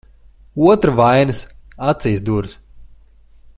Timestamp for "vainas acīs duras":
1.01-2.59